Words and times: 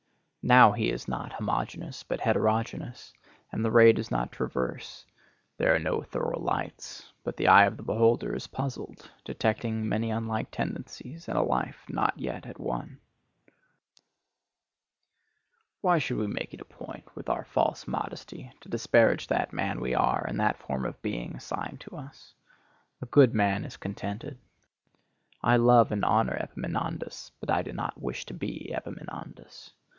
Now 0.43 0.71
he 0.71 0.89
is 0.89 1.07
not 1.07 1.33
homogeneous, 1.33 2.01
but 2.01 2.21
heterogeneous, 2.21 3.13
and 3.51 3.63
the 3.63 3.69
ray 3.69 3.93
does 3.93 4.09
not 4.09 4.31
traverse; 4.31 5.05
there 5.59 5.75
are 5.75 5.79
no 5.79 6.01
thorough 6.01 6.39
lights, 6.39 7.13
but 7.23 7.37
the 7.37 7.47
eye 7.47 7.65
of 7.65 7.77
the 7.77 7.83
beholder 7.83 8.35
is 8.35 8.47
puzzled, 8.47 9.11
detecting 9.23 9.87
many 9.87 10.09
unlike 10.09 10.49
tendencies 10.49 11.27
and 11.29 11.37
a 11.37 11.43
life 11.43 11.85
not 11.87 12.17
yet 12.19 12.47
at 12.47 12.59
one. 12.59 12.97
Why 15.81 15.99
should 15.99 16.17
we 16.17 16.25
make 16.25 16.55
it 16.55 16.61
a 16.61 16.65
point 16.65 17.15
with 17.15 17.29
our 17.29 17.45
false 17.45 17.85
modesty 17.87 18.51
to 18.61 18.69
disparage 18.69 19.27
that 19.27 19.53
man 19.53 19.79
we 19.79 19.93
are 19.93 20.25
and 20.27 20.39
that 20.39 20.57
form 20.57 20.83
of 20.85 20.99
being 21.03 21.35
assigned 21.35 21.79
to 21.81 21.95
us? 21.95 22.33
A 23.03 23.05
good 23.05 23.35
man 23.35 23.63
is 23.63 23.77
contented. 23.77 24.39
I 25.43 25.57
love 25.57 25.91
and 25.91 26.03
honor 26.03 26.33
Epaminondas, 26.35 27.31
but 27.39 27.51
I 27.51 27.61
do 27.61 27.71
not 27.73 28.01
wish 28.01 28.25
to 28.25 28.33
be 28.33 28.73
Epaminondas. 28.73 29.73